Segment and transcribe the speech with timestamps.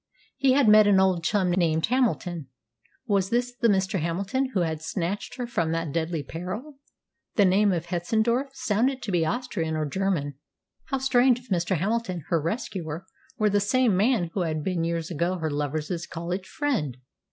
[0.35, 2.47] He had met an old chum named Hamilton.
[3.05, 3.99] Was this the Mr.
[3.99, 6.79] Hamilton who had snatched her from that deadly peril?
[7.35, 10.39] The name of Hetzendorf sounded to be Austrian or German.
[10.85, 11.77] How strange if Mr.
[11.77, 13.05] Hamilton her rescuer
[13.37, 16.97] were the same man who had been years ago her lover's college friend!